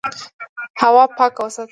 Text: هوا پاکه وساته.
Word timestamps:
هوا 0.81 1.03
پاکه 1.17 1.39
وساته. 1.43 1.69